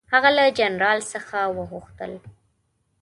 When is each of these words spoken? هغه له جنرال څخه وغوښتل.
هغه 0.13 0.29
له 0.37 0.45
جنرال 0.59 0.99
څخه 1.13 1.37
وغوښتل. 1.57 2.11